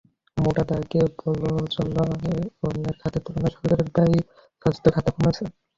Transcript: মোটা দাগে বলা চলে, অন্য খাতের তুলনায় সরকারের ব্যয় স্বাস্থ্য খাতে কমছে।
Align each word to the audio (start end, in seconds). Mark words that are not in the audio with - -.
মোটা 0.37 0.63
দাগে 0.69 1.01
বলা 1.19 1.51
চলে, 1.67 2.33
অন্য 2.65 2.85
খাতের 2.99 3.21
তুলনায় 3.25 3.53
সরকারের 3.55 3.89
ব্যয় 3.95 4.17
স্বাস্থ্য 4.61 4.89
খাতে 4.95 5.09
কমছে। 5.15 5.43